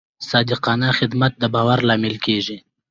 [0.29, 2.57] صادقانه خدمت د باور لامل کېږي.